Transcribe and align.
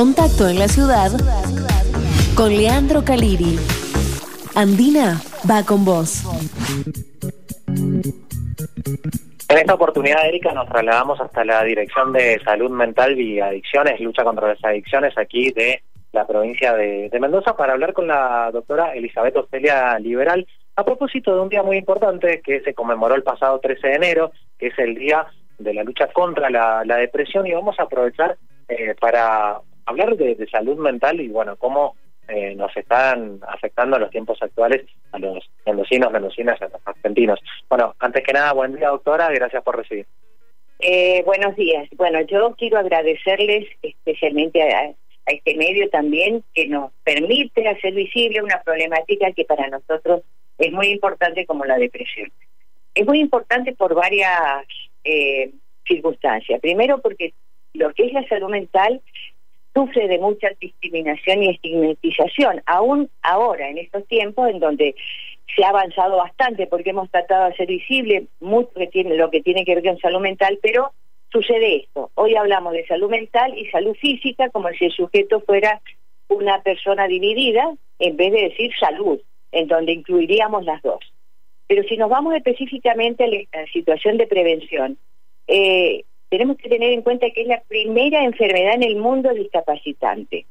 Contacto 0.00 0.48
en 0.48 0.60
la 0.60 0.68
ciudad 0.68 1.10
con 2.36 2.50
Leandro 2.50 3.04
Caliri. 3.04 3.58
Andina 4.54 5.20
va 5.50 5.64
con 5.66 5.84
vos. 5.84 6.22
En 7.66 9.58
esta 9.58 9.74
oportunidad, 9.74 10.24
Erika, 10.24 10.52
nos 10.52 10.68
trasladamos 10.68 11.20
hasta 11.20 11.44
la 11.44 11.64
Dirección 11.64 12.12
de 12.12 12.40
Salud 12.44 12.70
Mental 12.70 13.18
y 13.18 13.40
Adicciones, 13.40 13.98
lucha 13.98 14.22
contra 14.22 14.46
las 14.46 14.64
adicciones 14.64 15.18
aquí 15.18 15.50
de 15.50 15.82
la 16.12 16.24
provincia 16.28 16.74
de, 16.74 17.10
Mendoza 17.20 17.56
para 17.56 17.72
hablar 17.72 17.92
con 17.92 18.06
la 18.06 18.52
doctora 18.52 18.94
Elizabeth 18.94 19.36
Ostelia 19.36 19.98
Liberal 19.98 20.46
a 20.76 20.84
propósito 20.84 21.34
de 21.34 21.40
un 21.40 21.48
día 21.48 21.64
muy 21.64 21.76
importante 21.76 22.40
que 22.40 22.60
se 22.60 22.72
conmemoró 22.72 23.16
el 23.16 23.24
pasado 23.24 23.58
13 23.58 23.88
de 23.88 23.94
enero, 23.94 24.30
que 24.60 24.68
es 24.68 24.78
el 24.78 24.94
día 24.94 25.26
de 25.58 25.74
la 25.74 25.82
lucha 25.82 26.06
contra 26.12 26.50
la, 26.50 26.96
depresión 26.98 27.48
y 27.48 27.52
vamos 27.52 27.80
a 27.80 27.82
aprovechar 27.82 28.36
eh, 28.68 28.94
para 29.00 29.58
hablar 29.88 30.16
de, 30.16 30.46
salud 30.50 30.76
mental 30.76 31.20
y 31.20 31.28
bueno, 31.28 31.56
cómo 31.56 31.96
eh, 32.28 32.54
nos 32.54 32.76
están 32.76 33.40
afectando 33.48 33.98
los 33.98 34.10
tiempos 34.10 34.38
actuales 34.42 34.84
a 35.12 35.18
los 35.18 35.50
mendocinos, 35.64 36.12
mendocinas, 36.12 36.60
a 36.60 36.68
los 36.68 36.80
argentinos. 36.84 37.40
Bueno, 37.68 37.94
antes 37.98 38.22
que 38.22 38.32
nada, 38.32 38.52
buen 38.52 38.74
día 38.74 38.88
doctora, 38.88 39.30
gracias 39.30 39.62
por 39.62 39.76
recibir. 39.76 40.06
Eh, 40.80 41.22
buenos 41.24 41.56
días. 41.56 41.88
Bueno, 41.96 42.20
yo 42.20 42.54
quiero 42.56 42.78
agradecerles 42.78 43.66
especialmente 43.82 44.62
a, 44.62 44.92
este 45.26 45.56
medio 45.56 45.90
también 45.90 46.42
que 46.54 46.68
nos 46.68 46.90
permite 47.04 47.68
hacer 47.68 47.92
visible 47.92 48.42
una 48.42 48.62
problemática 48.62 49.30
que 49.32 49.44
para 49.44 49.68
nosotros 49.68 50.22
es 50.56 50.72
muy 50.72 50.88
importante 50.88 51.44
como 51.44 51.66
la 51.66 51.76
depresión. 51.76 52.32
Es 52.94 53.04
muy 53.04 53.20
importante 53.20 53.74
por 53.74 53.94
varias 53.94 54.64
eh, 55.04 55.50
circunstancias. 55.86 56.60
Primero 56.62 57.02
porque 57.02 57.34
lo 57.74 57.92
que 57.92 58.06
es 58.06 58.12
la 58.14 58.26
salud 58.26 58.48
mental 58.48 59.02
sufre 59.74 60.08
de 60.08 60.18
mucha 60.18 60.48
discriminación 60.60 61.42
y 61.42 61.50
estigmatización, 61.50 62.62
aún 62.66 63.10
ahora, 63.22 63.68
en 63.68 63.78
estos 63.78 64.06
tiempos 64.06 64.48
en 64.48 64.60
donde 64.60 64.94
se 65.54 65.64
ha 65.64 65.70
avanzado 65.70 66.16
bastante 66.16 66.66
porque 66.66 66.90
hemos 66.90 67.10
tratado 67.10 67.46
de 67.46 67.54
hacer 67.54 67.66
visible 67.66 68.26
mucho 68.40 68.70
lo 68.76 69.30
que 69.30 69.40
tiene 69.40 69.64
que 69.64 69.74
ver 69.74 69.84
con 69.84 69.98
salud 69.98 70.20
mental, 70.20 70.58
pero 70.62 70.92
sucede 71.30 71.76
esto. 71.76 72.10
Hoy 72.14 72.34
hablamos 72.36 72.72
de 72.72 72.86
salud 72.86 73.10
mental 73.10 73.56
y 73.56 73.66
salud 73.70 73.94
física 73.96 74.50
como 74.50 74.68
si 74.70 74.86
el 74.86 74.92
sujeto 74.92 75.40
fuera 75.40 75.80
una 76.28 76.62
persona 76.62 77.06
dividida 77.06 77.74
en 77.98 78.16
vez 78.16 78.32
de 78.32 78.42
decir 78.42 78.70
salud, 78.78 79.20
en 79.52 79.68
donde 79.68 79.92
incluiríamos 79.92 80.64
las 80.64 80.82
dos. 80.82 81.00
Pero 81.66 81.82
si 81.84 81.96
nos 81.96 82.10
vamos 82.10 82.34
específicamente 82.34 83.24
a 83.24 83.28
la 83.58 83.66
situación 83.72 84.16
de 84.16 84.26
prevención, 84.26 84.98
eh, 85.46 86.04
tenemos 86.28 86.56
que 86.56 86.68
tener 86.68 86.92
en 86.92 87.02
cuenta 87.02 87.30
que 87.30 87.42
es 87.42 87.48
la 87.48 87.62
primera 87.68 88.24
enfermedad 88.24 88.74
en 88.74 88.82
el 88.82 88.96
mundo 88.96 89.32
discapacitante. 89.32 90.46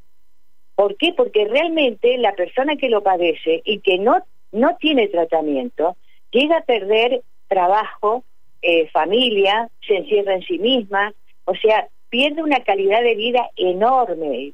¿Por 0.75 0.95
qué? 0.97 1.13
Porque 1.13 1.45
realmente 1.45 2.17
la 2.17 2.33
persona 2.33 2.75
que 2.75 2.89
lo 2.89 3.01
padece 3.01 3.61
y 3.65 3.79
que 3.79 3.97
no, 3.97 4.23
no 4.51 4.75
tiene 4.77 5.07
tratamiento 5.07 5.95
llega 6.31 6.57
a 6.57 6.65
perder 6.65 7.21
trabajo, 7.47 8.23
eh, 8.61 8.87
familia, 8.89 9.69
se 9.87 9.97
encierra 9.97 10.35
en 10.35 10.43
sí 10.43 10.59
misma, 10.59 11.13
o 11.45 11.55
sea, 11.55 11.87
pierde 12.09 12.43
una 12.43 12.63
calidad 12.63 13.01
de 13.01 13.15
vida 13.15 13.49
enorme 13.55 14.53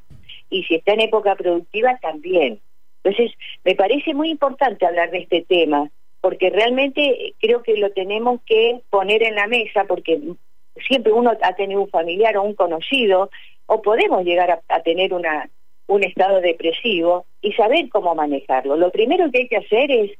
y 0.50 0.64
si 0.64 0.76
está 0.76 0.94
en 0.94 1.02
época 1.02 1.36
productiva 1.36 1.98
también. 2.02 2.60
Entonces, 3.04 3.36
me 3.64 3.76
parece 3.76 4.14
muy 4.14 4.30
importante 4.30 4.86
hablar 4.86 5.12
de 5.12 5.20
este 5.20 5.42
tema, 5.42 5.90
porque 6.22 6.50
realmente 6.50 7.34
creo 7.40 7.64
que 7.64 7.76
lo 7.76 7.92
tenemos 7.92 8.40
que 8.46 8.82
poner 8.90 9.24
en 9.24 9.36
la 9.36 9.48
mesa, 9.48 9.86
porque 9.86 10.22
siempre 10.88 11.12
uno 11.12 11.32
ha 11.42 11.56
tenido 11.56 11.82
un 11.82 11.90
familiar 11.90 12.38
o 12.38 12.44
un 12.44 12.56
conocido, 12.56 13.30
o 13.66 13.82
podemos 13.82 14.24
llegar 14.24 14.62
a, 14.68 14.80
tener 14.82 15.14
una, 15.14 15.50
un 15.88 16.04
estado 16.04 16.42
depresivo 16.42 17.26
y 17.42 17.54
saber 17.54 17.90
cómo 17.90 18.14
manejarlo. 18.16 18.76
Lo 18.76 18.92
primero 18.92 19.32
que 19.32 19.40
hay 19.40 19.48
que 19.48 19.58
hacer 19.58 19.92
es 19.92 20.12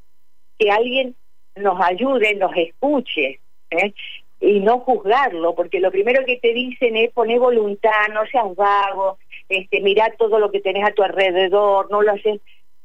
que 0.58 0.72
alguien 0.72 1.16
nos 1.56 1.80
ayude, 1.82 2.36
nos 2.36 2.56
escuche, 2.56 3.40
¿eh? 3.70 3.94
y 4.40 4.60
no 4.60 4.80
juzgarlo, 4.80 5.56
porque 5.56 5.80
lo 5.80 5.92
primero 5.92 6.26
que 6.26 6.38
te 6.38 6.54
dicen 6.54 6.98
es 6.98 7.12
poner 7.12 7.40
voluntad, 7.40 8.10
no 8.14 8.26
seas 8.26 8.54
vago, 8.56 9.18
este, 9.48 9.82
mirar 9.82 10.16
todo 10.18 10.38
lo 10.40 10.52
que 10.52 10.60
tenés 10.60 10.86
a 10.86 10.94
tu 10.94 11.02
alrededor, 11.02 11.90
no 11.90 12.02
lo 12.02 12.12
haces, 12.12 12.42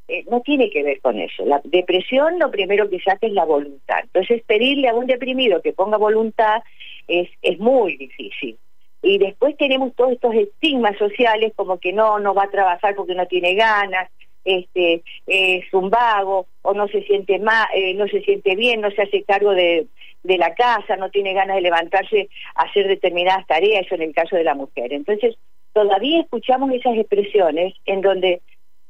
eh, 0.07 0.25
no 0.31 0.41
tiene 0.41 0.71
que 0.71 0.83
ver 0.85 1.01
con 1.01 1.19
eso. 1.19 1.45
La 1.45 1.61
depresión 1.65 2.39
lo 2.39 2.51
primero 2.51 2.89
que 2.89 3.01
saca 3.01 3.27
es 3.27 3.33
la 3.33 3.45
voluntad. 3.45 3.99
Entonces 4.05 4.43
pedirle 4.47 4.89
a 4.89 4.95
un 4.95 5.07
deprimido 5.07 5.61
que 5.61 5.73
ponga 5.73 5.97
voluntad 5.97 6.63
es, 7.09 7.29
es 7.43 7.59
muy 7.59 7.97
difícil. 7.97 8.59
Y 9.03 9.19
después 9.19 9.57
tenemos 9.57 9.95
todos 9.95 10.13
estos 10.13 10.35
estigmas 10.35 10.97
sociales 10.99 11.53
como 11.57 11.79
que 11.79 11.93
no, 11.93 12.19
no 12.19 12.35
va 12.35 12.45
a 12.45 12.51
trabajar 12.51 12.95
porque 12.95 13.15
no 13.15 13.27
tiene 13.27 13.55
ganas, 13.55 14.11
este 14.45 15.03
es 15.27 15.73
un 15.73 15.91
vago 15.91 16.47
o 16.63 16.75
no 16.75 16.89
se 16.89 17.03
siente 17.03 17.39
mal, 17.39 17.67
eh, 17.75 17.95
no 17.95 18.07
se 18.09 18.23
siente 18.23 18.57
bien, 18.57 18.81
no 18.81 18.91
se 18.91 19.03
hace 19.03 19.23
cargo 19.23 19.53
de, 19.53 19.87
de 20.23 20.39
la 20.39 20.55
casa, 20.55 20.97
no 20.97 21.11
tiene 21.11 21.35
ganas 21.35 21.57
de 21.57 21.63
levantarse 21.63 22.29
a 22.55 22.63
hacer 22.63 22.89
determinadas 22.89 23.47
tareas, 23.47 23.87
eso 23.87 23.95
en 23.95 24.03
el 24.03 24.15
caso 24.15 24.37
de 24.37 24.45
la 24.45 24.55
mujer. 24.55 24.93
Entonces, 24.93 25.37
todavía 25.73 26.21
escuchamos 26.21 26.73
esas 26.73 26.97
expresiones 26.97 27.75
en 27.87 28.01
donde 28.01 28.43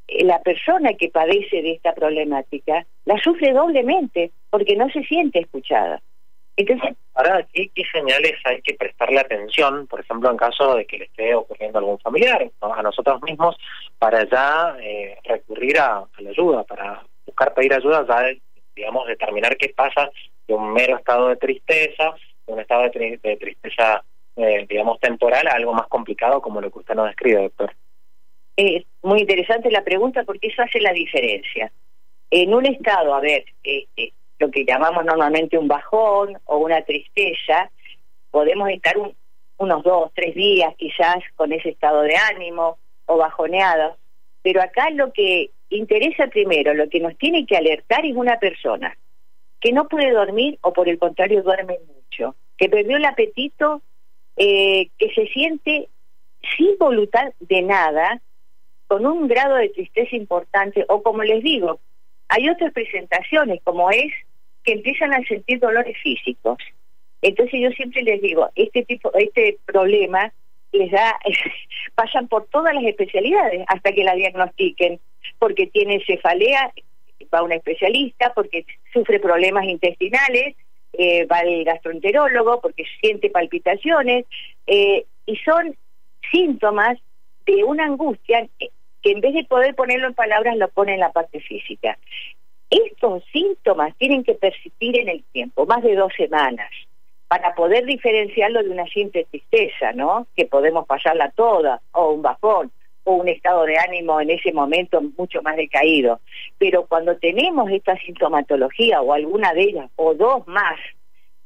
eh, 0.09 0.25
la 0.25 0.41
persona 0.43 0.95
que 0.95 1.11
padece 1.11 1.63
de 1.63 1.73
esta 1.73 1.95
problemática 1.95 2.87
la 3.05 3.19
sufre 3.19 3.53
doblemente 3.53 4.31
porque 4.51 4.77
no 4.77 4.89
se 4.91 5.03
siente 5.05 5.41
escuchada. 5.41 6.01
Entonces, 6.59 6.97
ahora, 7.15 7.47
¿qué, 7.53 7.71
señales 7.93 8.35
hay 8.45 8.61
que 8.63 8.75
prestarle 8.75 9.21
atención, 9.21 9.87
por 9.87 10.01
ejemplo, 10.01 10.29
en 10.29 10.37
caso 10.37 10.75
de 10.75 10.87
que 10.87 10.99
le 10.99 11.05
esté 11.05 11.33
ocurriendo 11.33 11.79
a 11.79 11.81
algún 11.81 12.01
familiar, 12.01 12.51
a 12.61 12.83
nosotros 12.83 13.23
mismos, 13.23 13.57
para 13.97 14.29
ya 14.29 14.77
eh, 14.83 15.17
recurrir 15.23 15.79
a, 15.79 16.05
la 16.19 16.31
ayuda, 16.31 16.65
para 16.65 17.05
buscar 17.25 17.55
pedir 17.55 17.75
ayuda, 17.75 18.05
ya, 18.09 18.37
digamos, 18.75 19.07
determinar 19.07 19.57
qué 19.57 19.69
pasa 19.69 20.11
de 20.49 20.55
un 20.55 20.73
mero 20.73 20.99
estado 20.99 21.29
de 21.29 21.37
tristeza, 21.37 22.13
de 22.45 22.53
un 22.53 22.59
estado 22.59 22.83
de, 22.83 23.37
tristeza, 23.39 24.03
eh, 24.35 24.67
digamos, 24.69 24.99
temporal, 24.99 25.47
a 25.47 25.53
algo 25.53 25.75
más 25.75 25.87
complicado 25.87 26.43
como 26.43 26.61
lo 26.61 26.73
que 26.73 26.81
usted 26.81 26.97
nos 26.97 27.07
describe, 27.07 27.43
doctor? 27.43 27.73
Es 28.57 28.85
muy 29.03 29.21
interesante 29.21 29.71
la 29.71 29.85
pregunta 29.85 30.25
porque 30.25 30.49
eso 30.49 30.63
hace 30.63 30.81
la 30.81 30.93
diferencia. 30.93 31.71
En 32.33 32.53
un 32.53 32.67
estado, 32.67 33.15
a 33.15 33.21
ver, 33.21 33.45
este, 33.63 34.13
lo 34.39 34.51
que 34.51 34.65
llamamos 34.65 35.05
normalmente 35.05 35.59
un 35.59 35.69
bajón 35.69 36.39
o 36.45 36.59
una 36.59 36.83
tristeza, 36.83 37.71
podemos 38.31 38.69
estar 38.71 38.95
unos 39.57 39.83
dos, 39.83 40.13
tres 40.15 40.35
días 40.35 40.75
quizás 40.77 41.17
con 41.35 41.53
ese 41.53 41.71
estado 41.71 42.03
de 42.03 42.17
ánimo 42.17 42.79
o 43.07 43.17
bajoneado, 43.17 43.97
pero 44.43 44.63
acá 44.63 44.91
lo 44.91 45.13
que 45.13 45.51
interesa 45.71 46.29
primero, 46.29 46.75
lo 46.75 46.89
que 46.89 47.01
nos 47.01 47.17
tiene 47.19 47.47
que 47.47 47.57
alertar 47.57 48.05
es 48.07 48.15
una 48.15 48.39
persona 48.39 48.97
que 49.61 49.73
no 49.73 49.89
puede 49.89 50.13
dormir 50.13 50.59
o 50.63 50.73
por 50.73 50.89
el 50.89 50.99
contrario 50.99 51.43
duerme 51.43 51.79
mucho, 51.87 52.37
que 52.57 52.69
perdió 52.69 52.97
el 52.97 53.05
apetito, 53.05 53.83
eh, 54.37 54.89
que 54.99 55.13
se 55.15 55.27
siente 55.29 55.89
sin 56.57 56.79
voluntad 56.79 57.33
de 57.41 57.63
nada, 57.63 58.21
con 58.87 59.05
un 59.05 59.27
grado 59.27 59.57
de 59.57 59.69
tristeza 59.71 60.15
importante, 60.17 60.85
o 60.89 61.03
como 61.03 61.23
les 61.25 61.43
digo, 61.43 61.81
hay 62.29 62.49
otras 62.49 62.73
presentaciones, 62.73 63.61
como 63.65 63.91
es 63.91 64.13
que 64.65 64.73
empiezan 64.73 65.15
a 65.15 65.23
sentir 65.25 65.61
dolores 65.61 65.97
físicos. 66.03 66.59
Entonces 67.23 67.61
yo 67.61 67.71
siempre 67.71 68.03
les 68.03 68.21
digo, 68.21 68.49
este 68.55 68.85
tipo, 68.85 69.13
este 69.15 69.59
problema 69.65 70.33
les 70.73 70.91
da, 70.91 71.19
pasan 71.95 72.29
por 72.29 72.47
todas 72.47 72.75
las 72.75 72.85
especialidades 72.85 73.65
hasta 73.69 73.93
que 73.93 74.05
la 74.05 74.15
diagnostiquen, 74.15 75.01
porque 75.39 75.67
tiene 75.67 76.03
cefalea, 76.07 76.73
va 77.33 77.39
a 77.39 77.43
un 77.43 77.53
especialista, 77.53 78.33
porque 78.35 78.65
sufre 78.93 79.19
problemas 79.21 79.65
intestinales, 79.65 80.55
eh, 80.93 81.27
va 81.27 81.39
al 81.39 81.65
gastroenterólogo 81.65 82.61
porque 82.61 82.85
siente 83.01 83.31
palpitaciones, 83.31 84.27
eh, 84.67 85.05
y 85.27 85.37
son 85.37 85.77
síntomas 86.31 86.99
de 87.47 87.65
una 87.65 87.85
angustia 87.85 88.47
que 89.09 89.13
en 89.13 89.23
vez 89.23 89.33
de 89.33 89.45
poder 89.45 89.75
ponerlo 89.75 90.09
en 90.09 90.13
palabras 90.13 90.55
lo 90.59 90.69
pone 90.69 90.93
en 90.93 91.01
la 91.01 91.13
parte 91.13 91.41
física. 91.41 91.97
Estos 92.69 93.25
síntomas 93.33 93.97
tienen 93.97 94.23
que 94.23 94.35
persistir 94.35 94.99
en 95.01 95.09
el 95.09 95.25
tiempo, 95.33 95.65
más 95.65 95.83
de 95.83 95.95
dos 95.95 96.13
semanas, 96.15 96.71
para 97.27 97.55
poder 97.55 97.87
diferenciarlo 97.87 98.63
de 98.63 98.69
una 98.69 98.85
simple 98.89 99.25
tristeza, 99.31 99.93
¿no? 99.95 100.27
Que 100.37 100.45
podemos 100.45 100.87
pasarla 100.87 101.31
toda, 101.31 101.81
o 101.93 102.11
un 102.11 102.21
bajón, 102.21 102.71
o 103.05 103.15
un 103.15 103.29
estado 103.29 103.65
de 103.65 103.79
ánimo 103.79 104.21
en 104.21 104.29
ese 104.29 104.53
momento 104.53 105.01
mucho 105.17 105.41
más 105.41 105.57
decaído. 105.57 106.21
Pero 106.59 106.85
cuando 106.85 107.17
tenemos 107.17 107.71
esta 107.71 107.97
sintomatología, 107.97 109.01
o 109.01 109.15
alguna 109.15 109.55
de 109.55 109.63
ellas, 109.63 109.91
o 109.97 110.13
dos 110.13 110.47
más, 110.47 110.79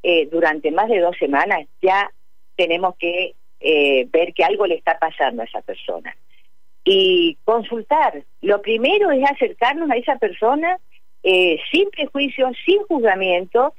eh, 0.02 0.26
durante 0.32 0.72
más 0.72 0.88
de 0.88 0.98
dos 0.98 1.16
semanas, 1.16 1.68
ya 1.80 2.10
tenemos 2.56 2.96
que 2.96 3.34
eh, 3.60 4.08
ver 4.10 4.34
que 4.34 4.42
algo 4.42 4.66
le 4.66 4.74
está 4.74 4.98
pasando 4.98 5.42
a 5.42 5.44
esa 5.44 5.60
persona. 5.60 6.12
Y 6.84 7.36
consultar. 7.44 8.24
Lo 8.40 8.60
primero 8.60 9.10
es 9.10 9.22
acercarnos 9.30 9.90
a 9.90 9.96
esa 9.96 10.16
persona 10.16 10.78
eh, 11.22 11.58
sin 11.70 11.88
prejuicio, 11.90 12.50
sin 12.64 12.82
juzgamiento 12.84 13.74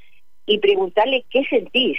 y 0.45 0.59
preguntarle 0.59 1.25
qué 1.29 1.43
sentís. 1.45 1.97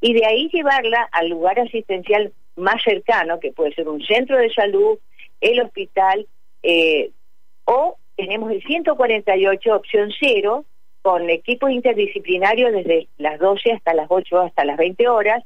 Y 0.00 0.12
de 0.12 0.26
ahí 0.26 0.50
llevarla 0.52 1.08
al 1.12 1.28
lugar 1.28 1.58
asistencial 1.58 2.32
más 2.56 2.82
cercano, 2.82 3.40
que 3.40 3.52
puede 3.52 3.74
ser 3.74 3.88
un 3.88 4.02
centro 4.04 4.36
de 4.36 4.52
salud, 4.52 4.98
el 5.40 5.60
hospital, 5.60 6.26
eh, 6.62 7.10
o 7.64 7.96
tenemos 8.16 8.50
el 8.52 8.62
148 8.62 9.74
opción 9.74 10.10
cero, 10.20 10.64
con 11.02 11.28
equipos 11.28 11.70
interdisciplinarios 11.70 12.72
desde 12.72 13.08
las 13.18 13.38
12 13.38 13.72
hasta 13.72 13.92
las 13.92 14.06
8 14.08 14.40
hasta 14.40 14.64
las 14.64 14.76
20 14.76 15.06
horas, 15.08 15.42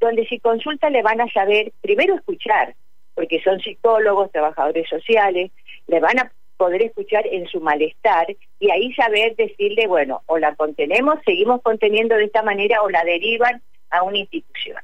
donde 0.00 0.26
si 0.26 0.38
consulta 0.38 0.90
le 0.90 1.02
van 1.02 1.20
a 1.20 1.32
saber 1.32 1.72
primero 1.80 2.14
escuchar, 2.14 2.74
porque 3.18 3.42
son 3.42 3.58
psicólogos, 3.58 4.30
trabajadores 4.30 4.88
sociales, 4.88 5.50
le 5.88 5.98
van 5.98 6.20
a 6.20 6.30
poder 6.56 6.82
escuchar 6.82 7.26
en 7.26 7.48
su 7.48 7.60
malestar 7.60 8.28
y 8.60 8.70
ahí 8.70 8.94
saber 8.94 9.34
decirle, 9.34 9.88
bueno, 9.88 10.22
o 10.26 10.38
la 10.38 10.54
contenemos, 10.54 11.18
seguimos 11.26 11.60
conteniendo 11.62 12.14
de 12.14 12.26
esta 12.26 12.44
manera 12.44 12.80
o 12.80 12.88
la 12.88 13.02
derivan 13.02 13.60
a 13.90 14.04
una 14.04 14.18
institución. 14.18 14.76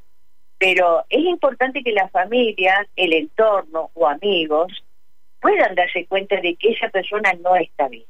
Pero 0.58 1.04
es 1.10 1.20
importante 1.20 1.84
que 1.84 1.92
la 1.92 2.08
familia, 2.08 2.84
el 2.96 3.12
entorno 3.12 3.92
o 3.94 4.08
amigos 4.08 4.84
puedan 5.40 5.76
darse 5.76 6.04
cuenta 6.06 6.40
de 6.40 6.56
que 6.56 6.72
esa 6.72 6.88
persona 6.88 7.34
no 7.34 7.54
está 7.54 7.86
bien. 7.86 8.06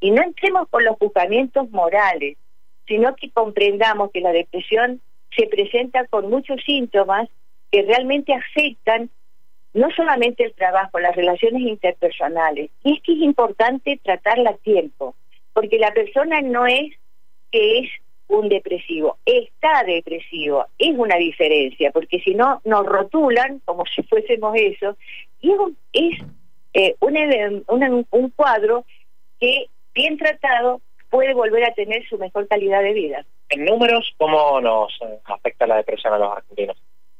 Y 0.00 0.12
no 0.12 0.22
entremos 0.22 0.66
con 0.70 0.82
los 0.82 0.96
juzgamientos 0.96 1.70
morales, 1.72 2.38
sino 2.86 3.14
que 3.16 3.30
comprendamos 3.30 4.12
que 4.12 4.22
la 4.22 4.32
depresión 4.32 5.02
se 5.36 5.46
presenta 5.46 6.06
con 6.06 6.30
muchos 6.30 6.58
síntomas 6.64 7.28
que 7.70 7.82
realmente 7.82 8.32
afectan 8.32 9.10
no 9.74 9.90
solamente 9.90 10.44
el 10.44 10.54
trabajo, 10.54 10.98
las 10.98 11.16
relaciones 11.16 11.62
interpersonales. 11.62 12.70
Y 12.84 12.94
es 12.94 13.02
que 13.02 13.12
es 13.12 13.18
importante 13.18 14.00
tratarla 14.02 14.50
a 14.50 14.56
tiempo, 14.56 15.14
porque 15.52 15.78
la 15.78 15.92
persona 15.92 16.40
no 16.40 16.66
es 16.66 16.92
que 17.50 17.80
es 17.80 17.90
un 18.28 18.48
depresivo, 18.48 19.18
está 19.26 19.84
depresivo, 19.84 20.66
es 20.78 20.96
una 20.96 21.16
diferencia, 21.16 21.90
porque 21.90 22.20
si 22.20 22.34
no 22.34 22.60
nos 22.64 22.86
rotulan 22.86 23.60
como 23.64 23.84
si 23.86 24.02
fuésemos 24.02 24.54
eso, 24.56 24.96
y 25.40 25.52
es, 25.92 26.18
eh, 26.72 26.96
un, 27.00 28.06
un 28.10 28.30
cuadro 28.30 28.84
que 29.38 29.66
bien 29.94 30.16
tratado, 30.16 30.80
puede 31.10 31.34
volver 31.34 31.64
a 31.64 31.74
tener 31.74 32.08
su 32.08 32.16
mejor 32.16 32.48
calidad 32.48 32.82
de 32.82 32.94
vida. 32.94 33.26
En 33.50 33.66
números, 33.66 34.14
¿cómo 34.16 34.60
nos 34.62 34.98
eh, 35.02 35.18
afecta 35.24 35.66
la 35.66 35.76
depresión 35.76 36.14
a 36.14 36.18
los 36.18 36.32
argentinos? 36.32 36.76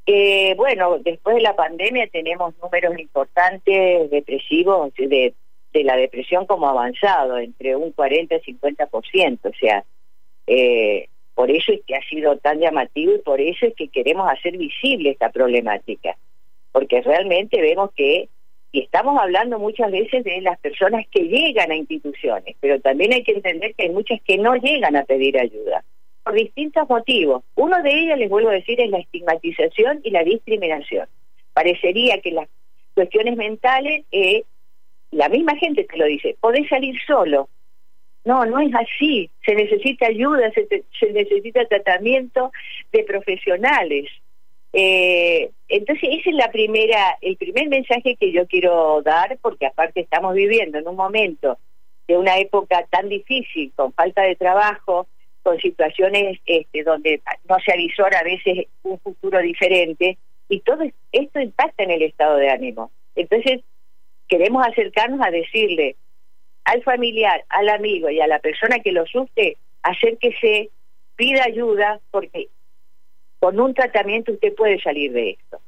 Eh, 0.07 0.55
bueno, 0.57 0.99
después 0.99 1.37
de 1.37 1.43
la 1.43 1.55
pandemia 1.55 2.09
tenemos 2.09 2.55
números 2.61 2.99
importantes 2.99 4.11
depresivos 4.11 4.93
de, 4.97 5.35
de 5.73 5.85
la 5.85 5.97
depresión 5.97 6.47
como 6.47 6.69
avanzado, 6.69 7.39
entre 7.39 7.77
un 7.77 7.93
40 7.93 8.37
y 8.37 8.55
50%. 8.55 9.39
O 9.45 9.55
sea, 9.55 9.85
eh, 10.47 11.09
por 11.35 11.51
eso 11.51 11.73
es 11.73 11.81
que 11.87 11.95
ha 11.95 12.03
sido 12.09 12.37
tan 12.39 12.59
llamativo 12.59 13.15
y 13.15 13.19
por 13.19 13.41
eso 13.41 13.67
es 13.67 13.75
que 13.75 13.89
queremos 13.89 14.31
hacer 14.31 14.57
visible 14.57 15.11
esta 15.11 15.31
problemática. 15.31 16.17
Porque 16.73 17.01
realmente 17.03 17.61
vemos 17.61 17.91
que 17.95 18.29
y 18.73 18.81
estamos 18.81 19.21
hablando 19.21 19.59
muchas 19.59 19.93
veces 19.93 20.25
de 20.25 20.41
las 20.41 20.59
personas 20.59 21.07
que 21.11 21.25
llegan 21.25 21.71
a 21.71 21.77
instituciones, 21.77 22.57
pero 22.59 22.81
también 22.81 23.13
hay 23.13 23.23
que 23.23 23.33
entender 23.33 23.75
que 23.75 23.85
hay 23.85 23.91
muchas 23.91 24.21
que 24.23 24.39
no 24.39 24.55
llegan 24.57 24.97
a 24.97 25.05
pedir 25.05 25.39
ayuda, 25.39 25.85
por 26.23 26.35
distintos 26.35 26.89
motivos. 26.89 27.43
Uno 27.55 27.83
de 27.83 27.91
ellos, 27.91 28.19
les 28.19 28.31
vuelvo 28.31 28.51
a 28.51 28.55
decir, 28.55 28.81
es 28.81 28.91
la 28.91 28.99
estigmatización 28.99 30.01
y 30.03 30.11
la 30.11 30.25
discriminación. 30.25 31.09
Parecería 31.53 32.21
que 32.21 32.33
las 32.33 32.49
cuestiones 32.95 33.37
mentales, 33.37 34.05
eh, 34.13 34.45
la 35.11 35.29
misma 35.29 35.57
gente 35.57 35.85
te 35.85 35.97
lo 35.97 36.07
dice, 36.07 36.37
podés 36.41 36.69
salir 36.69 36.97
solo. 37.07 37.49
No, 38.25 38.45
no 38.47 38.61
es 38.61 38.73
así. 38.75 39.31
Se 39.45 39.55
necesita 39.55 40.07
ayuda, 40.07 40.53
se 40.53 41.13
necesita 41.13 41.67
tratamiento 41.67 42.53
de 42.93 43.03
profesionales. 43.03 44.09
Eh, 44.73 45.51
entonces 45.69 46.09
ese 46.11 46.31
es 46.31 46.37
la 46.37 46.51
primera, 46.51 47.19
el 47.21 47.37
primer 47.37 47.69
mensaje 47.69 48.17
que 48.17 48.33
yo 48.33 48.47
quiero 48.47 49.03
dar, 49.03 49.39
porque 49.43 49.67
aparte 49.67 50.01
estamos 50.01 50.35
viviendo 50.35 50.79
en 50.79 50.89
un 50.89 50.97
momento 50.97 51.59
de 52.09 52.17
una 52.17 52.39
época 52.39 52.87
tan 52.91 53.09
difícil, 53.09 53.73
con 53.77 53.93
falta 53.93 54.23
de 54.23 54.37
trabajo, 54.37 55.07
con 55.43 55.59
situaciones 55.59 56.39
este, 56.47 56.83
donde 56.85 57.21
no 57.49 57.57
se 57.65 57.73
avisora 57.73 58.21
a 58.21 58.25
veces 58.25 58.67
un 58.83 58.99
futuro 59.01 59.41
diferente, 59.41 60.19
y 60.49 60.61
todo 60.61 60.85
esto 61.13 61.41
impacta 61.41 61.83
en 61.83 61.91
el 61.91 62.03
estado 62.03 62.37
de 62.37 62.51
ánimo. 62.51 62.91
Entonces, 63.15 63.61
queremos 64.29 64.67
acercarnos 64.67 65.21
a 65.27 65.31
decirle 65.31 65.97
al 66.65 66.83
familiar, 66.83 67.45
al 67.49 67.69
amigo 67.69 68.09
y 68.11 68.21
a 68.21 68.27
la 68.27 68.39
persona 68.39 68.79
que 68.79 68.93
lo 68.93 69.07
sufre, 69.07 69.57
hacer 69.83 70.19
pida 71.17 71.45
ayuda, 71.45 72.01
porque 72.11 72.49
con 73.41 73.59
un 73.59 73.75
tratamiento 73.75 74.33
usted 74.33 74.55
puede 74.55 74.81
salir 74.81 75.13
de 75.13 75.31
esto. 75.31 75.61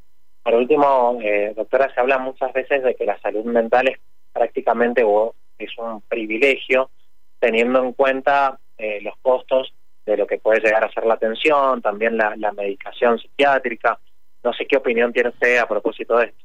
Por 0.43 0.55
último, 0.55 1.19
eh, 1.23 1.53
doctora, 1.57 1.93
se 1.93 2.01
habla 2.01 2.19
muchas 2.19 2.53
veces 2.53 2.83
de 2.83 2.95
que 2.95 3.07
la 3.07 3.19
salud 3.21 3.45
mental 3.45 3.89
es 3.89 3.99
prácticamente 4.33 5.03
o 5.03 5.35
es 5.59 5.71
un 5.79 6.01
privilegio, 6.03 6.91
teniendo 7.39 7.83
en 7.83 7.93
cuenta 7.93 8.59
eh, 8.79 9.01
los 9.03 9.15
costos 9.23 9.73
de 10.07 10.17
lo 10.17 10.27
que 10.27 10.39
puede 10.39 10.61
llegar 10.61 10.85
a 10.85 10.93
ser 10.93 11.05
la 11.07 11.15
atención, 11.15 11.81
también 11.81 12.17
la, 12.17 12.53
medicación 12.53 13.19
psiquiátrica. 13.19 13.99
No 14.43 14.53
sé 14.53 14.67
qué 14.67 14.77
opinión 14.77 15.13
tiene 15.13 15.31
usted 15.31 15.59
a 15.59 15.67
propósito 15.67 16.19
de 16.19 16.27
esto. 16.27 16.45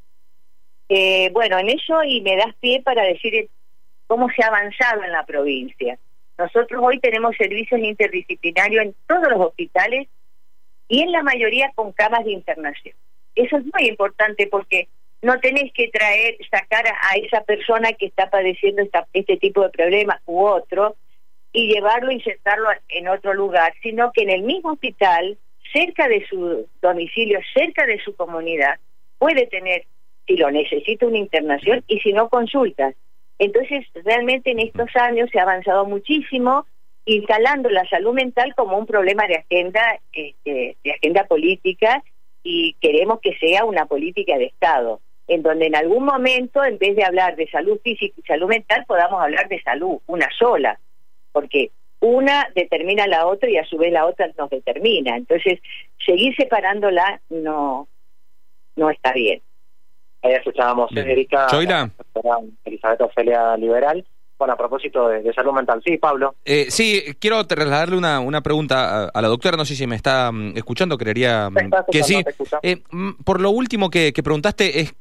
Eh, 0.87 1.29
bueno, 1.33 1.59
en 1.59 1.69
eso 1.69 2.03
y 2.03 2.21
me 2.21 2.35
das 2.35 2.55
pie 2.59 2.81
para 2.81 3.03
decir 3.03 3.49
cómo 4.07 4.29
se 4.29 4.43
ha 4.43 4.47
avanzado 4.47 5.03
en 5.03 5.11
la 5.11 5.25
provincia. 5.25 5.99
Nosotros 6.37 6.81
hoy 6.83 6.99
tenemos 6.99 7.35
servicios 7.35 7.79
interdisciplinarios 7.81 8.85
en 8.85 8.95
todos 9.07 9.29
los 9.29 9.39
hospitales 9.39 10.07
y 10.87 11.01
en 11.01 11.11
la 11.11 11.21
mayoría 11.21 11.71
con 11.75 11.91
camas 11.91 12.23
de 12.25 12.31
internación. 12.31 12.95
Eso 13.35 13.57
es 13.57 13.65
muy 13.65 13.87
importante 13.87 14.47
porque 14.47 14.87
no 15.21 15.39
tenés 15.39 15.71
que 15.73 15.89
traer, 15.89 16.37
sacar 16.49 16.85
a, 16.87 17.17
esa 17.17 17.41
persona 17.41 17.91
que 17.93 18.05
está 18.05 18.29
padeciendo 18.29 18.81
este 19.13 19.37
tipo 19.37 19.61
de 19.63 19.69
problema 19.69 20.21
u 20.25 20.45
otro 20.45 20.95
y 21.51 21.73
llevarlo, 21.73 22.11
insertarlo 22.11 22.69
en 22.89 23.07
otro 23.07 23.33
lugar, 23.33 23.73
sino 23.81 24.11
que 24.11 24.23
en 24.23 24.29
el 24.29 24.43
mismo 24.43 24.73
hospital, 24.73 25.37
cerca 25.73 26.07
de 26.07 26.25
su 26.27 26.67
domicilio, 26.81 27.39
cerca 27.53 27.85
de 27.85 27.99
su 27.99 28.15
comunidad, 28.15 28.79
puede 29.17 29.47
tener, 29.47 29.85
si 30.27 30.37
lo 30.37 30.51
necesita, 30.51 31.05
una 31.05 31.17
internación 31.17 31.83
y 31.87 31.99
si 31.99 32.13
no, 32.13 32.29
consultas. 32.29 32.95
Entonces, 33.39 33.85
realmente 34.05 34.51
en 34.51 34.59
estos 34.59 34.93
años 34.95 35.29
se 35.31 35.39
ha 35.39 35.43
avanzado 35.43 35.85
muchísimo 35.85 36.65
instalando 37.05 37.69
la 37.69 37.87
salud 37.89 38.13
mental 38.13 38.53
como 38.55 38.77
un 38.77 38.85
problema 38.85 39.25
de 39.25 39.37
agenda, 39.37 39.81
este, 40.13 40.77
de 40.83 40.91
agenda 40.91 41.23
política 41.25 42.03
y 42.43 42.73
queremos 42.81 43.19
que 43.21 43.35
sea 43.37 43.65
una 43.65 43.85
política 43.85 44.37
de 44.37 44.45
Estado, 44.45 45.01
en 45.27 45.41
donde 45.41 45.67
en 45.67 45.75
algún 45.75 46.05
momento, 46.05 46.63
en 46.63 46.77
vez 46.77 46.95
de 46.95 47.03
hablar 47.03 47.35
de 47.35 47.49
salud 47.49 47.79
física 47.83 48.13
y 48.17 48.21
salud 48.23 48.47
mental, 48.47 48.85
podamos 48.87 49.21
hablar 49.21 49.47
de 49.47 49.61
salud, 49.61 49.99
una 50.07 50.27
sola, 50.37 50.79
porque 51.31 51.71
una 51.99 52.47
determina 52.55 53.07
la 53.07 53.27
otra 53.27 53.49
y 53.49 53.57
a 53.57 53.65
su 53.65 53.77
vez 53.77 53.91
la 53.91 54.05
otra 54.05 54.29
nos 54.37 54.49
determina. 54.49 55.17
Entonces, 55.17 55.59
seguir 56.05 56.35
separándola 56.35 57.21
no, 57.29 57.87
no 58.75 58.89
está 58.89 59.13
bien. 59.13 59.41
Ahí 60.21 60.33
escuchábamos, 60.33 60.91
Erika, 60.95 61.47
Elizabeth 62.65 63.01
Ofelia 63.01 63.55
Liberal, 63.55 64.05
bueno, 64.39 64.53
a 64.53 64.57
propósito 64.57 65.09
de, 65.09 65.33
salud 65.33 65.51
mental. 65.53 65.81
Sí, 65.85 65.97
Pablo. 65.97 66.35
Eh, 66.45 66.67
sí, 66.69 67.03
quiero 67.19 67.45
trasladarle 67.45 67.97
una, 67.97 68.21
una 68.21 68.41
pregunta 68.41 69.09
a, 69.13 69.21
la 69.21 69.27
doctora, 69.27 69.57
no 69.57 69.65
sé 69.65 69.75
si 69.75 69.85
me 69.85 69.97
está 69.97 70.31
mm, 70.31 70.57
escuchando, 70.57 70.97
creería 70.97 71.49
mm, 71.49 71.91
que 71.91 72.03
sí. 72.03 72.23
Eh, 72.63 72.81
mm, 72.89 73.23
por 73.25 73.41
lo 73.41 73.51
último 73.51 73.89
que, 73.89 74.13
preguntaste 74.13 74.79
es 74.79 74.93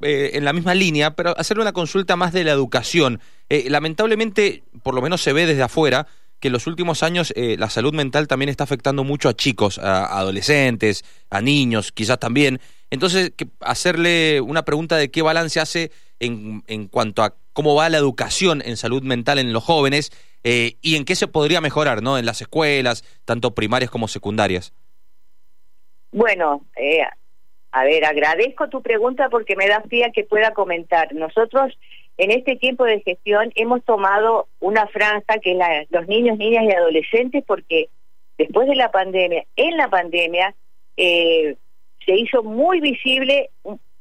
eh, 0.00 0.30
en 0.34 0.44
la 0.44 0.52
misma 0.52 0.74
línea, 0.74 1.12
pero 1.12 1.38
hacerle 1.38 1.62
una 1.62 1.72
consulta 1.72 2.16
más 2.16 2.32
de 2.32 2.44
la 2.44 2.52
educación. 2.52 3.20
lamentablemente, 3.48 4.62
por 4.82 4.94
lo 4.94 5.02
menos 5.02 5.22
se 5.22 5.32
ve 5.32 5.46
desde 5.46 5.62
afuera, 5.62 6.06
que 6.38 6.48
en 6.48 6.52
los 6.52 6.66
últimos 6.66 7.02
años 7.02 7.34
la 7.36 7.68
salud 7.68 7.92
mental 7.92 8.26
también 8.26 8.48
está 8.48 8.64
afectando 8.64 9.04
mucho 9.04 9.28
a 9.28 9.34
chicos, 9.34 9.78
a 9.78 10.18
adolescentes, 10.18 11.04
a 11.28 11.42
niños, 11.42 11.92
quizás 11.92 12.18
también. 12.18 12.60
Entonces, 12.90 13.32
hacerle 13.60 14.40
una 14.40 14.64
pregunta 14.64 14.96
de 14.96 15.10
qué 15.10 15.22
balance 15.22 15.60
hace 15.60 15.92
en, 16.20 16.88
cuanto 16.88 17.22
a 17.22 17.34
cómo 17.52 17.74
va 17.74 17.88
la 17.88 17.98
educación 17.98 18.62
en 18.64 18.76
salud 18.76 19.02
mental 19.02 19.38
en 19.38 19.52
los 19.52 19.64
jóvenes 19.64 20.12
eh, 20.44 20.76
y 20.82 20.96
en 20.96 21.04
qué 21.04 21.14
se 21.14 21.28
podría 21.28 21.60
mejorar, 21.60 22.02
¿no? 22.02 22.18
En 22.18 22.26
las 22.26 22.40
escuelas, 22.40 23.04
tanto 23.24 23.54
primarias 23.54 23.90
como 23.90 24.08
secundarias. 24.08 24.72
Bueno, 26.12 26.66
eh, 26.76 27.02
a 27.72 27.84
ver, 27.84 28.04
agradezco 28.04 28.68
tu 28.68 28.82
pregunta 28.82 29.28
porque 29.28 29.56
me 29.56 29.68
da 29.68 29.80
pie 29.80 30.10
que 30.12 30.24
pueda 30.24 30.52
comentar. 30.52 31.14
Nosotros 31.14 31.78
en 32.18 32.30
este 32.32 32.56
tiempo 32.56 32.84
de 32.84 33.00
gestión 33.00 33.52
hemos 33.54 33.84
tomado 33.84 34.48
una 34.58 34.86
franja 34.88 35.38
que 35.42 35.52
es 35.52 35.56
la, 35.56 35.86
los 35.90 36.06
niños, 36.08 36.36
niñas 36.36 36.64
y 36.64 36.72
adolescentes 36.72 37.44
porque 37.46 37.88
después 38.38 38.68
de 38.68 38.74
la 38.74 38.90
pandemia, 38.90 39.44
en 39.56 39.76
la 39.76 39.88
pandemia, 39.88 40.54
eh, 40.96 41.56
se 42.04 42.16
hizo 42.16 42.42
muy 42.42 42.80
visible 42.80 43.50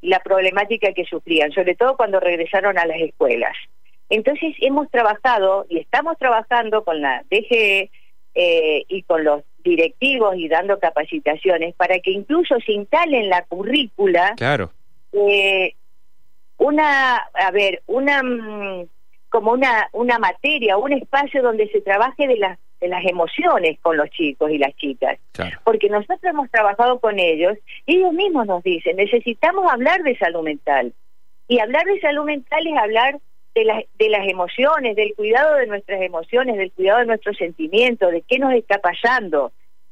la 0.01 0.19
problemática 0.19 0.93
que 0.93 1.05
sufrían, 1.05 1.51
sobre 1.51 1.75
todo 1.75 1.95
cuando 1.97 2.19
regresaron 2.19 2.77
a 2.77 2.85
las 2.85 2.99
escuelas. 2.99 3.55
Entonces 4.09 4.55
hemos 4.59 4.89
trabajado 4.89 5.65
y 5.69 5.79
estamos 5.79 6.17
trabajando 6.17 6.83
con 6.83 7.01
la 7.01 7.23
DGE 7.29 7.91
eh, 8.35 8.85
y 8.87 9.03
con 9.03 9.23
los 9.23 9.43
directivos 9.63 10.35
y 10.35 10.47
dando 10.47 10.79
capacitaciones 10.79 11.75
para 11.75 11.99
que 11.99 12.11
incluso 12.11 12.55
se 12.65 12.73
instale 12.73 13.19
en 13.19 13.29
la 13.29 13.43
currícula 13.43 14.33
claro. 14.37 14.71
eh, 15.13 15.75
una, 16.57 17.17
a 17.17 17.51
ver, 17.51 17.81
una 17.87 18.21
mm, 18.23 18.87
como 19.29 19.51
una 19.51 19.87
una 19.93 20.19
materia, 20.19 20.77
un 20.77 20.93
espacio 20.93 21.41
donde 21.41 21.69
se 21.69 21.81
trabaje 21.81 22.27
de 22.27 22.37
las 22.37 22.59
de 22.79 22.87
las 22.87 23.05
emociones 23.05 23.77
con 23.81 23.97
los 23.97 24.09
chicos 24.09 24.51
y 24.51 24.57
las 24.57 24.75
chicas. 24.75 25.19
Porque 25.63 25.89
nosotros 25.89 26.23
hemos 26.23 26.49
trabajado 26.49 26.99
con 26.99 27.19
ellos 27.19 27.57
y 27.85 27.97
ellos 27.97 28.13
mismos 28.13 28.47
nos 28.47 28.63
dicen, 28.63 28.95
necesitamos 28.95 29.69
hablar 29.71 30.01
de 30.03 30.17
salud 30.17 30.43
mental. 30.43 30.93
Y 31.47 31.59
hablar 31.59 31.83
de 31.85 31.99
salud 31.99 32.25
mental 32.25 32.65
es 32.65 32.77
hablar 32.77 33.19
de, 33.59 33.65
las 33.65 33.83
de 33.97 34.09
las 34.09 34.27
emociones, 34.27 34.95
del 34.95 35.13
cuidado 35.15 35.55
de 35.55 35.67
nuestras 35.67 36.01
emociones, 36.01 36.57
del 36.57 36.71
cuidado 36.71 36.99
de 36.99 37.05
nuestros 37.05 37.37
sentimientos, 37.37 38.11
de 38.11 38.21
qué 38.21 38.39
nos 38.39 38.53
está 38.53 38.79
pasando. 38.79 39.51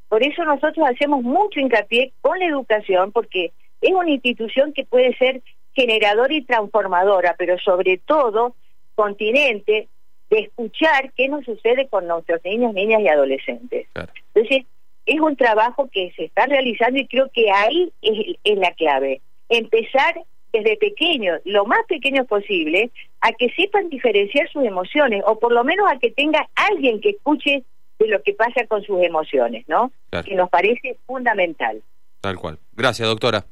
Por 0.10 0.24
eso 0.24 0.44
nosotros 0.46 0.88
hacemos 0.90 1.24
mucho 1.24 1.60
hincapié 1.60 2.14
con 2.22 2.40
la 2.40 2.46
educación, 2.46 3.12
porque 3.12 3.52
es 3.82 3.92
una 3.92 4.10
institución 4.10 4.74
que 4.74 4.86
puede 4.86 5.16
ser 5.18 5.42
generadora 5.74 6.34
y 6.34 6.44
transformadora, 6.44 7.36
pero 7.38 7.58
sobre 7.60 7.98
todo 7.98 8.56
continente 8.96 9.88
de 10.30 10.40
escuchar 10.40 11.14
qué 11.16 11.28
nos 11.30 11.46
sucede 11.46 11.88
con 11.88 12.08
nuestros 12.08 12.44
niños, 12.44 12.74
niñas 12.74 13.02
y 13.02 13.08
adolescentes. 13.08 13.88
Entonces, 14.34 14.66
es 15.06 15.20
un 15.22 15.36
trabajo 15.36 15.90
que 15.92 16.12
se 16.16 16.26
está 16.26 16.46
realizando 16.48 17.00
y 17.00 17.08
creo 17.08 17.30
que 17.34 17.50
ahí 17.52 17.94
es, 18.02 18.58
la 18.58 18.72
clave. 18.72 19.22
Empezar 19.50 20.22
desde 20.54 20.78
pequeños, 20.78 21.40
lo 21.46 21.66
más 21.66 21.80
pequeño 21.88 22.26
posible, 22.26 22.92
a 23.22 23.32
que 23.34 23.50
sepan 23.52 23.90
diferenciar 23.90 24.50
sus 24.50 24.64
emociones, 24.64 25.24
o 25.26 25.40
por 25.40 25.52
lo 25.52 25.64
menos 25.64 25.90
a 25.92 26.00
que 26.00 26.12
tenga 26.12 26.48
alguien 26.56 27.02
que 27.02 27.12
escuche 27.12 27.64
de 28.00 28.08
lo 28.08 28.22
que 28.22 28.34
pasa 28.34 28.66
con 28.68 28.84
sus 28.84 29.02
emociones, 29.04 29.68
¿no? 29.68 29.92
Que 30.24 30.36
nos 30.36 30.50
parece 30.50 30.98
fundamental. 31.06 31.82
Tal 32.22 32.38
cual. 32.38 32.60
Gracias, 32.74 33.08
doctora. 33.08 33.46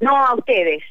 No, 0.00 0.16
a 0.16 0.34
ustedes. 0.34 0.82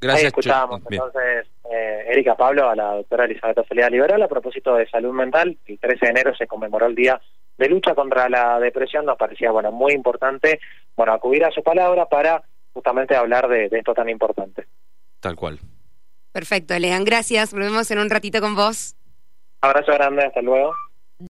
Gracias. 0.00 0.22
Ahí 0.22 0.26
escuchábamos 0.26 0.82
entonces 0.90 1.46
eh, 1.70 2.04
Erika 2.08 2.36
Pablo 2.36 2.68
a 2.68 2.76
la 2.76 2.94
doctora 2.96 3.24
Elizabeth 3.24 3.66
Celida 3.66 3.88
Liberal 3.88 4.22
a 4.22 4.28
propósito 4.28 4.74
de 4.74 4.88
salud 4.88 5.12
mental. 5.12 5.56
El 5.64 5.78
13 5.78 6.06
de 6.06 6.10
enero 6.10 6.34
se 6.36 6.46
conmemoró 6.46 6.86
el 6.86 6.94
Día 6.94 7.20
de 7.56 7.68
Lucha 7.68 7.94
contra 7.94 8.28
la 8.28 8.60
Depresión. 8.60 9.06
Nos 9.06 9.16
parecía 9.16 9.50
bueno 9.50 9.72
muy 9.72 9.92
importante 9.92 10.60
bueno 10.96 11.12
acudir 11.12 11.44
a 11.44 11.50
su 11.50 11.62
palabra 11.62 12.06
para 12.06 12.42
justamente 12.74 13.16
hablar 13.16 13.48
de, 13.48 13.70
de 13.70 13.78
esto 13.78 13.94
tan 13.94 14.10
importante. 14.10 14.66
Tal 15.20 15.36
cual. 15.36 15.58
Perfecto, 16.32 16.78
Lean. 16.78 17.04
Gracias. 17.04 17.52
Volvemos 17.52 17.90
en 17.90 18.00
un 18.00 18.10
ratito 18.10 18.40
con 18.40 18.54
vos. 18.54 18.96
Abrazo 19.62 19.92
grande. 19.92 20.24
Hasta 20.24 20.42
luego. 20.42 20.74